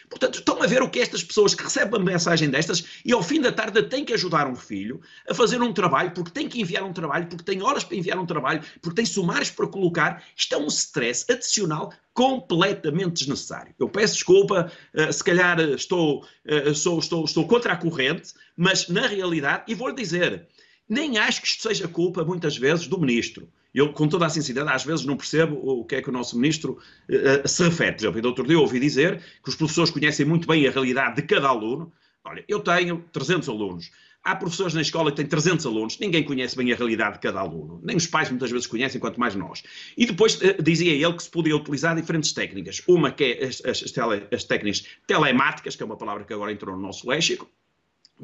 Portanto, 0.08 0.38
estão 0.38 0.62
a 0.62 0.66
ver 0.66 0.82
o 0.82 0.90
que 0.90 1.00
estas 1.00 1.22
pessoas 1.22 1.54
que 1.54 1.62
recebem 1.62 1.98
uma 1.98 2.10
mensagem 2.12 2.48
destas 2.48 2.84
e 3.04 3.12
ao 3.12 3.22
fim 3.22 3.40
da 3.40 3.52
tarde 3.52 3.82
têm 3.82 4.04
que 4.04 4.12
ajudar 4.12 4.46
um 4.46 4.54
filho 4.54 5.00
a 5.28 5.34
fazer 5.34 5.60
um 5.62 5.72
trabalho, 5.72 6.12
porque 6.12 6.30
tem 6.30 6.48
que 6.48 6.60
enviar 6.60 6.84
um 6.84 6.92
trabalho, 6.92 7.26
porque 7.26 7.44
tem 7.44 7.62
horas 7.62 7.84
para 7.84 7.96
enviar 7.96 8.18
um 8.18 8.26
trabalho, 8.26 8.62
porque 8.80 8.96
tem 8.96 9.06
sumários 9.06 9.50
para 9.50 9.66
colocar. 9.66 10.24
Isto 10.36 10.54
é 10.54 10.58
um 10.58 10.66
stress 10.66 11.24
adicional 11.30 11.92
completamente 12.12 13.20
desnecessário. 13.20 13.74
Eu 13.78 13.88
peço 13.88 14.14
desculpa, 14.14 14.70
uh, 14.94 15.12
se 15.12 15.24
calhar 15.24 15.58
estou, 15.60 16.24
uh, 16.46 16.74
sou, 16.74 16.98
estou, 16.98 17.24
estou 17.24 17.46
contra 17.46 17.72
a 17.72 17.76
corrente, 17.76 18.34
mas 18.56 18.88
na 18.88 19.06
realidade, 19.06 19.64
e 19.68 19.74
vou-lhe 19.74 19.94
dizer, 19.94 20.46
nem 20.88 21.18
acho 21.18 21.40
que 21.40 21.46
isto 21.46 21.62
seja 21.62 21.88
culpa, 21.88 22.24
muitas 22.24 22.56
vezes, 22.56 22.86
do 22.86 22.98
ministro. 22.98 23.48
Eu, 23.74 23.92
com 23.92 24.08
toda 24.08 24.26
a 24.26 24.28
sinceridade, 24.28 24.74
às 24.74 24.84
vezes 24.84 25.04
não 25.04 25.16
percebo 25.16 25.56
o 25.56 25.84
que 25.84 25.96
é 25.96 26.02
que 26.02 26.08
o 26.08 26.12
nosso 26.12 26.36
ministro 26.36 26.78
uh, 27.08 27.48
se 27.48 27.62
refere. 27.64 27.96
Por 27.96 28.18
exemplo, 28.18 28.46
dia 28.46 28.56
eu 28.56 28.60
ouvi 28.60 28.80
dizer 28.80 29.22
que 29.42 29.48
os 29.48 29.54
professores 29.54 29.90
conhecem 29.90 30.26
muito 30.26 30.46
bem 30.46 30.66
a 30.66 30.70
realidade 30.70 31.16
de 31.16 31.22
cada 31.22 31.48
aluno. 31.48 31.92
Olha, 32.24 32.44
eu 32.48 32.60
tenho 32.60 33.04
300 33.12 33.48
alunos. 33.48 33.90
Há 34.22 34.36
professores 34.36 34.74
na 34.74 34.82
escola 34.82 35.10
que 35.10 35.16
têm 35.16 35.26
300 35.26 35.64
alunos, 35.64 35.98
ninguém 35.98 36.22
conhece 36.22 36.54
bem 36.54 36.70
a 36.70 36.76
realidade 36.76 37.14
de 37.14 37.20
cada 37.20 37.40
aluno. 37.40 37.80
Nem 37.82 37.96
os 37.96 38.06
pais 38.06 38.28
muitas 38.28 38.50
vezes 38.50 38.66
conhecem, 38.66 39.00
quanto 39.00 39.18
mais 39.18 39.34
nós. 39.34 39.62
E 39.96 40.04
depois 40.04 40.36
uh, 40.36 40.62
dizia 40.62 40.92
ele 40.92 41.14
que 41.14 41.22
se 41.22 41.30
podia 41.30 41.56
utilizar 41.56 41.96
diferentes 41.96 42.32
técnicas. 42.32 42.82
Uma 42.86 43.10
que 43.10 43.24
é 43.24 43.44
as, 43.46 43.64
as, 43.64 43.82
as, 43.82 43.90
tele, 43.92 44.26
as 44.30 44.44
técnicas 44.44 44.84
telemáticas, 45.06 45.74
que 45.74 45.82
é 45.82 45.86
uma 45.86 45.96
palavra 45.96 46.24
que 46.24 46.34
agora 46.34 46.52
entrou 46.52 46.76
no 46.76 46.82
nosso 46.82 47.08
léxico, 47.08 47.48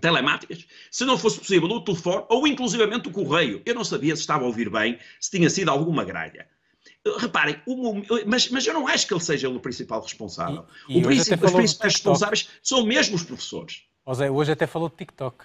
telemáticas, 0.00 0.67
se 0.91 1.05
não 1.05 1.19
fosse 1.19 1.38
possível 1.38 1.69
o 1.69 1.81
telefone 1.81 2.25
ou 2.29 2.47
inclusivamente 2.47 3.09
o 3.09 3.12
correio. 3.12 3.62
Eu 3.65 3.75
não 3.75 3.85
sabia 3.85 4.15
se 4.15 4.23
estava 4.23 4.45
a 4.45 4.47
ouvir 4.47 4.71
bem, 4.71 4.99
se 5.21 5.31
tinha 5.31 5.50
sido 5.50 5.71
alguma 5.71 6.05
gralha. 6.05 6.47
Reparem, 7.19 7.61
o, 7.67 7.95
mas, 8.26 8.49
mas, 8.50 8.67
eu 8.67 8.75
não 8.75 8.88
acho 8.88 9.07
que 9.07 9.15
ele 9.15 9.21
seja 9.21 9.49
o 9.49 9.61
principal 9.61 10.00
responsável. 10.00 10.67
E, 10.88 10.95
e 10.95 10.97
o 10.97 11.00
os 11.00 11.07
principais 11.07 11.79
responsáveis 11.79 12.49
são 12.62 12.85
mesmo 12.85 13.15
os 13.15 13.23
professores. 13.23 13.83
José, 14.07 14.31
hoje 14.31 14.53
até 14.53 14.67
falou 14.67 14.88
de 14.88 14.97
TikTok. 14.97 15.45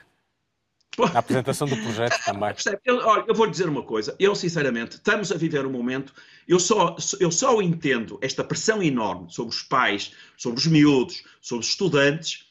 Na 0.98 1.20
apresentação 1.20 1.68
do 1.68 1.78
projeto 1.78 2.20
também. 2.26 2.54
Eu, 2.84 2.98
olha, 2.98 3.26
eu 3.28 3.34
vou 3.34 3.46
lhe 3.46 3.52
dizer 3.52 3.70
uma 3.70 3.84
coisa. 3.84 4.16
Eu, 4.20 4.36
sinceramente, 4.36 4.96
estamos 4.96 5.32
a 5.32 5.38
viver 5.38 5.66
um 5.66 5.72
momento. 5.72 6.14
Eu 6.48 6.60
só, 6.60 6.96
eu 7.20 7.32
só 7.32 7.62
entendo 7.62 8.20
esta 8.22 8.44
pressão 8.44 8.84
enorme 8.84 9.32
sobre 9.32 9.54
os 9.54 9.62
pais, 9.62 10.14
sobre 10.36 10.60
os 10.60 10.68
miúdos, 10.68 11.24
sobre 11.40 11.64
os 11.64 11.70
estudantes, 11.70 12.44
eh, 12.44 12.51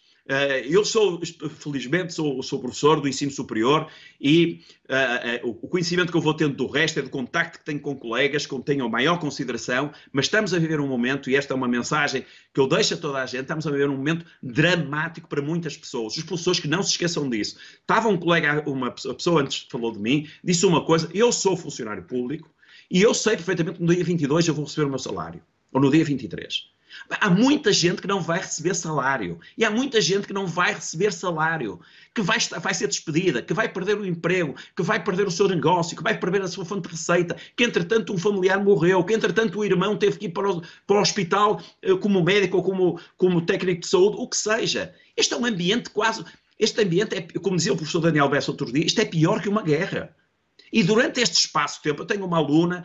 eu 0.69 0.85
sou, 0.85 1.21
felizmente, 1.59 2.15
sou, 2.15 2.43
sou, 2.43 2.61
professor 2.61 3.01
do 3.01 3.09
ensino 3.09 3.31
superior 3.33 3.89
e 4.21 4.61
uh, 4.89 5.47
uh, 5.47 5.51
o 5.51 5.69
conhecimento 5.69 6.13
que 6.13 6.17
eu 6.17 6.21
vou 6.21 6.35
tendo 6.35 6.55
do 6.55 6.67
resto 6.67 7.01
é 7.01 7.03
do 7.03 7.11
contacto 7.11 7.59
que 7.59 7.65
tenho 7.65 7.81
com 7.81 7.97
colegas, 7.97 8.47
que 8.47 8.63
tenho 8.63 8.89
maior 8.89 9.19
consideração, 9.19 9.91
mas 10.13 10.27
estamos 10.27 10.55
a 10.55 10.59
viver 10.59 10.81
um 10.81 10.87
momento, 10.87 11.29
e 11.29 11.37
esta 11.37 11.53
é 11.53 11.57
uma 11.57 11.67
mensagem 11.67 12.25
que 12.55 12.61
eu 12.61 12.69
deixo 12.69 12.95
a 12.95 12.97
toda 12.97 13.19
a 13.19 13.27
gente, 13.27 13.43
estamos 13.43 13.67
a 13.67 13.71
viver 13.71 13.89
um 13.89 13.97
momento 13.97 14.25
dramático 14.43 15.29
para 15.29 15.43
muitas 15.43 15.77
pessoas. 15.77 16.17
Os 16.17 16.23
professores 16.23 16.61
que 16.61 16.69
não 16.69 16.83
se 16.83 16.91
esqueçam 16.91 17.29
disso. 17.29 17.57
Estava 17.81 18.09
um 18.09 18.17
colega, 18.17 18.63
uma 18.69 18.91
pessoa 18.91 19.43
antes 19.43 19.67
falou 19.71 19.93
de 19.93 19.99
mim, 19.99 20.29
disse 20.45 20.65
uma 20.65 20.85
coisa, 20.85 21.11
eu 21.13 21.33
sou 21.33 21.57
funcionário 21.57 22.05
público 22.05 22.51
e 22.91 23.03
eu 23.03 23.15
sei 23.15 23.37
perfeitamente 23.37 23.79
que 23.79 23.85
no 23.85 23.95
dia 23.95 24.05
22 24.05 24.49
eu 24.49 24.55
vou 24.55 24.65
receber 24.65 24.87
o 24.87 24.91
meu 24.91 24.99
salário, 24.99 25.43
ou 25.73 25.81
no 25.81 25.91
dia 25.91 26.05
23. 26.05 26.71
Há 27.09 27.31
muita 27.31 27.73
gente 27.73 28.01
que 28.01 28.09
não 28.09 28.21
vai 28.21 28.41
receber 28.41 28.75
salário. 28.75 29.39
E 29.57 29.65
há 29.65 29.71
muita 29.71 30.01
gente 30.01 30.27
que 30.27 30.33
não 30.33 30.47
vai 30.47 30.75
receber 30.75 31.13
salário, 31.13 31.81
que 32.15 32.23
vai, 32.23 32.39
vai 32.39 32.75
ser 32.75 32.89
despedida, 32.89 33.43
que 33.43 33.55
vai 33.55 33.69
perder 33.69 33.99
o 33.99 34.07
emprego, 34.07 34.55
que 34.77 34.83
vai 34.83 35.03
perder 35.03 35.27
o 35.27 35.31
seu 35.31 35.49
negócio, 35.49 35.97
que 35.97 36.03
vai 36.03 36.19
perder 36.19 36.43
a 36.43 36.49
sua 36.49 36.65
fonte 36.65 36.89
de 36.89 36.95
receita, 36.95 37.37
que 37.57 37.65
entretanto 37.65 38.13
um 38.13 38.19
familiar 38.19 38.63
morreu, 38.63 39.05
que 39.05 39.15
entretanto 39.15 39.59
o 39.59 39.65
irmão 39.65 39.97
teve 39.97 40.19
que 40.19 40.27
ir 40.27 40.31
para 40.31 40.51
o, 40.51 40.63
para 40.87 40.97
o 40.97 41.01
hospital 41.01 41.63
eh, 41.83 41.95
como 41.97 42.23
médico 42.23 42.57
ou 42.59 42.63
como, 42.63 43.01
como 43.17 43.45
técnico 43.45 43.83
de 43.83 43.87
saúde, 43.87 44.17
o 44.19 44.29
que 44.29 44.37
seja. 44.37 44.95
Este 45.17 45.35
é 45.35 45.37
um 45.37 45.45
ambiente 45.45 45.91
quase. 45.91 46.25
Este 46.59 46.83
ambiente 46.83 47.17
é, 47.17 47.23
como 47.39 47.57
dizia 47.57 47.73
o 47.73 47.77
professor 47.77 48.01
Daniel 48.01 48.29
Bessa 48.29 48.51
outro 48.51 48.71
dia, 48.73 48.85
isto 48.85 49.01
é 49.01 49.05
pior 49.05 49.41
que 49.41 49.49
uma 49.49 49.63
guerra. 49.63 50.15
E 50.73 50.83
durante 50.83 51.21
este 51.21 51.39
espaço 51.39 51.77
de 51.77 51.83
tempo, 51.85 52.03
eu 52.03 52.07
tenho 52.07 52.25
uma 52.25 52.37
aluna. 52.37 52.85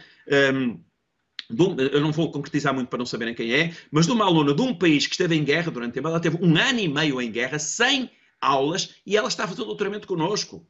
Um, 0.53 0.79
um, 1.51 1.75
eu 1.79 2.01
não 2.01 2.11
vou 2.11 2.31
concretizar 2.31 2.73
muito 2.73 2.87
para 2.87 2.99
não 2.99 3.05
saberem 3.05 3.33
quem 3.33 3.53
é, 3.53 3.75
mas 3.91 4.05
de 4.05 4.11
uma 4.11 4.25
aluna 4.25 4.53
de 4.53 4.61
um 4.61 4.73
país 4.73 5.05
que 5.05 5.13
esteve 5.13 5.35
em 5.35 5.43
guerra 5.43 5.71
durante 5.71 5.93
tempo, 5.93 6.07
ela 6.07 6.19
teve 6.19 6.37
um 6.41 6.57
ano 6.57 6.79
e 6.79 6.87
meio 6.87 7.21
em 7.21 7.31
guerra, 7.31 7.59
sem 7.59 8.09
aulas, 8.41 8.95
e 9.05 9.15
ela 9.15 9.27
está 9.27 9.47
fazer 9.47 9.61
o 9.61 9.65
doutoramento 9.65 10.07
connosco. 10.07 10.65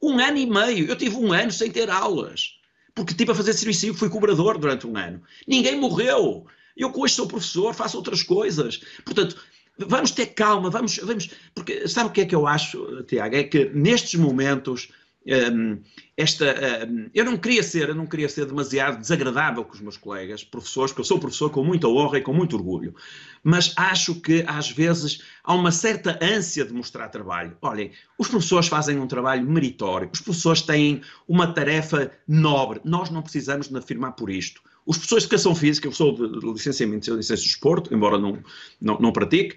Um 0.00 0.18
ano 0.18 0.38
e 0.38 0.46
meio. 0.46 0.86
Eu 0.86 0.96
tive 0.96 1.16
um 1.16 1.32
ano 1.32 1.50
sem 1.50 1.70
ter 1.70 1.90
aulas. 1.90 2.58
Porque 2.94 3.14
tive 3.14 3.32
a 3.32 3.34
fazer 3.34 3.52
serviço 3.52 3.94
fui 3.94 4.08
cobrador 4.08 4.58
durante 4.58 4.86
um 4.86 4.96
ano. 4.96 5.22
Ninguém 5.46 5.78
morreu. 5.78 6.46
Eu 6.76 6.92
hoje 6.94 7.14
sou 7.14 7.26
professor, 7.26 7.74
faço 7.74 7.96
outras 7.96 8.22
coisas. 8.22 8.80
Portanto, 9.04 9.36
vamos 9.76 10.10
ter 10.12 10.26
calma, 10.26 10.70
vamos, 10.70 10.96
vamos. 10.98 11.30
Porque 11.54 11.88
sabe 11.88 12.10
o 12.10 12.12
que 12.12 12.20
é 12.20 12.26
que 12.26 12.34
eu 12.34 12.46
acho, 12.46 13.02
Tiago? 13.04 13.36
É 13.36 13.44
que 13.44 13.66
nestes 13.66 14.14
momentos 14.14 14.88
esta, 16.16 16.46
eu 17.14 17.24
não 17.24 17.36
queria 17.36 17.62
ser, 17.62 17.90
eu 17.90 17.94
não 17.94 18.06
queria 18.06 18.28
ser 18.28 18.46
demasiado 18.46 19.00
desagradável 19.00 19.62
com 19.64 19.74
os 19.74 19.80
meus 19.80 19.96
colegas, 19.96 20.42
professores, 20.42 20.90
porque 20.90 21.02
eu 21.02 21.04
sou 21.04 21.18
professor 21.18 21.50
com 21.50 21.62
muita 21.62 21.86
honra 21.86 22.18
e 22.18 22.22
com 22.22 22.32
muito 22.32 22.56
orgulho, 22.56 22.94
mas 23.42 23.74
acho 23.76 24.14
que 24.20 24.42
às 24.46 24.70
vezes 24.70 25.22
há 25.44 25.54
uma 25.54 25.70
certa 25.70 26.18
ânsia 26.22 26.64
de 26.64 26.72
mostrar 26.72 27.08
trabalho. 27.08 27.56
Olhem, 27.60 27.92
os 28.16 28.28
professores 28.28 28.68
fazem 28.68 28.98
um 28.98 29.06
trabalho 29.06 29.48
meritório, 29.48 30.08
os 30.12 30.20
professores 30.20 30.62
têm 30.62 31.02
uma 31.26 31.52
tarefa 31.52 32.10
nobre, 32.26 32.80
nós 32.84 33.10
não 33.10 33.22
precisamos 33.22 33.68
de 33.68 33.76
afirmar 33.76 34.12
por 34.12 34.30
isto. 34.30 34.62
Os 34.86 34.96
professores 34.96 35.24
de 35.24 35.26
educação 35.28 35.54
física, 35.54 35.86
eu 35.86 35.92
sou 35.92 36.14
de 36.14 36.46
licenciamento 36.52 37.10
e 37.10 37.16
licença 37.16 37.42
de 37.42 37.48
esporte, 37.48 37.92
embora 37.92 38.18
não, 38.18 38.42
não, 38.80 38.98
não 38.98 39.12
pratique, 39.12 39.56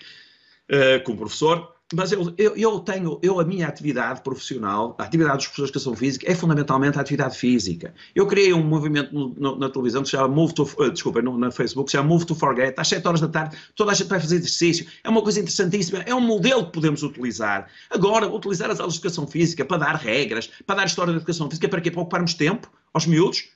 uh, 0.70 1.01
como 1.06 1.20
professor, 1.20 1.74
mas 1.93 2.12
eu, 2.12 2.33
eu, 2.38 2.55
eu, 2.55 2.79
tenho, 2.79 3.19
eu 3.21 3.39
a 3.39 3.43
minha 3.43 3.67
atividade 3.67 4.21
profissional, 4.21 4.95
a 4.98 5.03
atividade 5.03 5.38
dos 5.38 5.48
professores 5.48 5.71
de 5.71 5.77
educação 5.77 5.95
física 5.95 6.31
é 6.31 6.36
fundamentalmente 6.36 6.98
a 6.98 7.01
atividade 7.01 7.38
física. 7.38 7.93
Eu 8.15 8.27
criei 8.27 8.53
um 8.53 8.63
movimento 8.63 9.13
no, 9.13 9.29
no, 9.29 9.57
na 9.57 9.69
televisão 9.69 10.01
que 10.01 10.10
se 10.10 10.12
chama 10.12 10.27
Move 10.27 10.53
to, 10.53 10.63
uh, 10.63 10.91
desculpa, 10.91 11.21
no, 11.21 11.38
na 11.38 11.51
Facebook, 11.51 11.86
que 11.86 11.91
se 11.91 11.98
chama 11.98 12.10
Move 12.10 12.25
to 12.25 12.36
Forget, 12.36 12.74
às 12.77 12.88
7 12.88 13.07
horas 13.07 13.21
da 13.21 13.27
tarde, 13.27 13.57
toda 13.75 13.91
a 13.91 13.93
gente 13.93 14.07
vai 14.07 14.19
fazer 14.19 14.38
exercício, 14.38 14.88
é 15.03 15.10
uma 15.10 15.21
coisa 15.21 15.39
interessantíssima, 15.39 16.00
é 16.05 16.15
um 16.15 16.21
modelo 16.21 16.65
que 16.65 16.71
podemos 16.71 17.03
utilizar. 17.03 17.67
Agora, 17.89 18.27
utilizar 18.27 18.69
as 18.69 18.79
aulas 18.79 18.93
de 18.93 19.00
educação 19.00 19.27
física 19.27 19.65
para 19.65 19.77
dar 19.77 19.95
regras, 19.95 20.50
para 20.65 20.75
dar 20.75 20.86
história 20.86 21.12
da 21.12 21.17
educação 21.17 21.50
física, 21.50 21.67
para 21.67 21.81
quê? 21.81 21.91
Para 21.91 22.01
ocuparmos 22.01 22.33
tempo 22.33 22.71
aos 22.93 23.05
miúdos, 23.05 23.50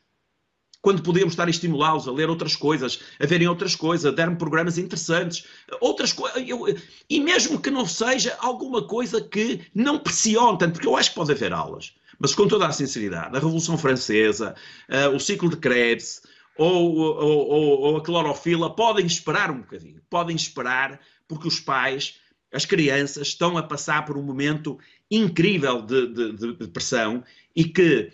quando 0.86 1.02
podíamos 1.02 1.34
estar 1.34 1.48
a 1.48 1.50
estimulá-los 1.50 2.08
a 2.08 2.12
ler 2.12 2.30
outras 2.30 2.56
coisas, 2.56 3.00
a 3.20 3.26
verem 3.26 3.48
outras 3.48 3.76
coisas, 3.76 4.06
a 4.06 4.16
dar-me 4.16 4.36
programas 4.36 4.78
interessantes, 4.78 5.48
outras 5.82 6.14
coisas, 6.14 6.44
e 7.10 7.20
mesmo 7.20 7.60
que 7.60 7.72
não 7.72 7.88
seja 7.88 8.38
alguma 8.40 8.84
coisa 8.84 9.20
que 9.20 9.62
não 9.74 9.98
pressione 9.98 10.60
tanto, 10.60 10.74
porque 10.74 10.88
eu 10.88 10.96
acho 10.96 11.10
que 11.10 11.16
pode 11.16 11.32
haver 11.32 11.52
aulas, 11.52 11.96
mas 12.20 12.36
com 12.36 12.48
toda 12.48 12.68
a 12.68 12.72
sinceridade, 12.72 13.36
a 13.36 13.40
Revolução 13.40 13.80
Francesa, 13.80 14.54
uh, 14.88 15.16
o 15.16 15.20
ciclo 15.20 15.50
de 15.50 15.58
Krebs, 15.58 16.22
ou, 16.56 16.96
ou, 16.98 17.48
ou, 17.48 17.80
ou 17.80 17.98
a 17.98 18.02
clorofila, 18.02 18.70
podem 18.70 19.08
esperar 19.08 19.50
um 19.50 19.62
bocadinho, 19.62 20.00
podem 20.08 20.36
esperar, 20.36 21.00
porque 21.28 21.48
os 21.48 21.60
pais 21.60 22.20
as 22.54 22.64
crianças 22.64 23.30
estão 23.30 23.58
a 23.58 23.64
passar 23.64 24.06
por 24.06 24.18
um 24.18 24.22
momento 24.22 24.78
incrível 25.10 25.82
de, 25.82 26.14
de, 26.14 26.54
de 26.54 26.68
pressão 26.68 27.24
e 27.56 27.64
que 27.66 28.12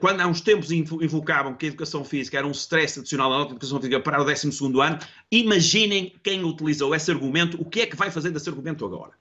quando 0.00 0.20
há 0.20 0.26
uns 0.26 0.40
tempos 0.40 0.70
invocavam 0.70 1.54
que 1.54 1.66
a 1.66 1.68
educação 1.68 2.04
física 2.04 2.38
era 2.38 2.46
um 2.46 2.52
stress 2.52 2.98
adicional 2.98 3.32
à 3.32 3.38
nota 3.38 3.48
de 3.48 3.52
educação 3.54 3.78
física 3.78 4.00
para 4.00 4.20
o 4.20 4.24
12 4.24 4.48
ano, 4.80 4.98
imaginem 5.30 6.12
quem 6.22 6.44
utilizou 6.44 6.94
esse 6.94 7.10
argumento, 7.10 7.60
o 7.60 7.64
que 7.64 7.80
é 7.80 7.86
que 7.86 7.96
vai 7.96 8.10
fazer 8.10 8.30
desse 8.30 8.48
argumento 8.48 8.84
agora? 8.84 9.12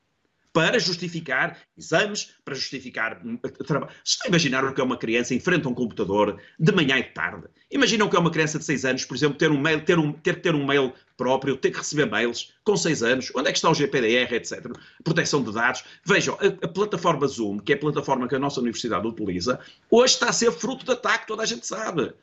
para 0.54 0.78
justificar 0.78 1.58
exames, 1.76 2.36
para 2.46 2.54
justificar 2.54 3.20
trabalho. 3.66 3.92
Se 4.06 4.14
estão 4.14 4.28
a 4.28 4.30
imaginar 4.30 4.64
o 4.64 4.72
que 4.72 4.80
é 4.80 4.84
uma 4.84 4.98
criança 4.98 5.34
em 5.34 5.40
frente 5.40 5.66
a 5.66 5.70
um 5.70 5.74
computador 5.74 6.40
de 6.60 6.72
manhã 6.72 7.00
e 7.00 7.04
de 7.04 7.10
tarde. 7.10 7.48
Imaginam 7.72 8.08
que 8.08 8.16
é 8.16 8.20
uma 8.20 8.30
criança 8.30 8.60
de 8.60 8.66
6 8.66 8.86
anos, 8.86 9.04
por 9.04 9.18
exemplo, 9.18 9.36
ter 9.36 9.50
um 9.50 9.60
mail, 9.60 9.84
ter, 9.84 9.98
um, 9.98 10.14
ter 10.14 10.42
ter 10.42 10.54
um 10.54 10.64
mail 10.64 10.94
próprio, 11.18 11.56
ter 11.58 11.72
que 11.72 11.78
receber 11.78 12.06
mails 12.06 12.54
com 12.64 12.76
6 12.76 13.04
anos, 13.04 13.32
onde 13.36 13.50
é 13.50 13.52
que 13.52 13.58
está 13.58 13.70
o 13.70 13.74
GPDR, 13.74 14.34
etc. 14.34 14.66
Proteção 15.04 15.44
de 15.44 15.52
dados. 15.52 15.84
Vejam, 16.06 16.38
a, 16.40 16.66
a, 16.66 16.68
plataforma 16.68 17.28
Zoom, 17.28 17.60
que 17.60 17.74
é 17.74 17.76
a 17.76 17.80
plataforma 17.80 18.28
que 18.28 18.36
a 18.36 18.40
nossa 18.40 18.60
universidade 18.60 19.08
utiliza, 19.08 19.60
hoje 19.90 20.14
está 20.14 20.30
a 20.30 20.34
ser 20.34 20.52
fruto 20.52 20.86
de 20.86 20.92
ataque, 20.92 21.28
toda 21.28 21.44
a 21.44 21.46
gente 21.46 21.66
sabe. 21.66 22.14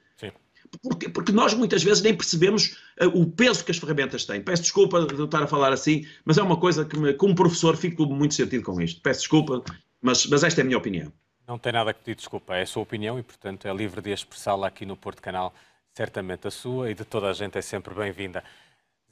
Porque, 0.82 1.09
porque 1.09 1.32
nós 1.32 1.52
muitas 1.52 1.82
vezes 1.82 2.02
nem 2.02 2.14
percebemos 2.14 2.76
uh, 3.00 3.06
o 3.09 3.26
peso 3.26 3.64
que 3.64 3.70
as 3.70 3.78
ferramentas 3.78 4.25
têm. 4.25 4.40
Peço 4.40 4.62
desculpa 4.62 5.04
de 5.04 5.23
estar 5.23 5.42
a 5.42 5.47
falar 5.47 5.73
assim, 5.73 6.06
mas 6.25 6.38
é 6.38 6.42
uma 6.42 6.56
coisa 6.56 6.85
que, 6.85 6.97
me, 6.97 7.12
como 7.14 7.35
professor, 7.35 7.76
fico 7.76 8.06
muito 8.06 8.35
sentido 8.35 8.62
com 8.62 8.80
isto. 8.80 9.00
Peço 9.00 9.20
desculpa, 9.20 9.64
mas, 10.00 10.26
mas 10.26 10.44
esta 10.44 10.61
é 10.61 10.62
a 10.62 10.64
minha 10.64 10.78
opinião. 10.78 11.12
Não 11.47 11.59
tem 11.59 11.73
nada 11.73 11.92
que 11.92 12.00
pedir 12.00 12.16
desculpa, 12.16 12.54
é 12.54 12.62
a 12.62 12.66
sua 12.66 12.82
opinião 12.82 13.18
e, 13.18 13.23
portanto, 13.23 13.66
é 13.66 13.75
livre 13.75 14.00
de 14.00 14.12
expressá-la 14.12 14.68
aqui 14.68 14.87
no 14.87 14.97
Porto 14.97 15.20
Canal. 15.20 15.52
Certamente 15.92 16.47
a 16.47 16.50
sua 16.50 16.90
e 16.90 16.94
de 16.94 17.04
toda 17.04 17.28
a 17.28 17.32
gente 17.32 17.59
é 17.59 17.62
sempre 17.62 17.92
bem-vinda. 17.92 18.44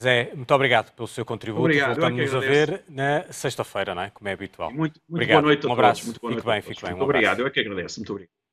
Zé, 0.01 0.31
muito 0.35 0.55
obrigado 0.55 0.93
pelo 0.93 1.09
seu 1.09 1.25
contributo. 1.25 1.65
Obrigado, 1.65 2.01
Voltamos 2.01 2.35
a 2.35 2.39
ver 2.39 2.85
na 2.89 3.33
sexta-feira, 3.33 3.95
não 3.95 4.03
é? 4.03 4.11
Como 4.11 4.29
é 4.29 4.33
habitual. 4.33 4.73
Muito, 4.73 5.01
muito 5.09 5.27
boa 5.27 5.43
noite 5.43 5.67
a 5.67 5.69
um 5.69 5.73
abraço. 5.73 6.05
Muito 6.05 6.21
boa 6.21 6.33
fique 6.33 6.47
noite 6.47 6.63
bem, 6.63 6.63
fique 6.63 6.83
bem. 6.83 6.95
Um 6.95 6.99
muito 6.99 7.11
obrigado, 7.11 7.41
eu 7.41 7.47
é 7.47 7.51
que 7.51 7.61
agradeço. 7.61 7.99
Muito 7.99 8.13
obrigado. 8.13 8.48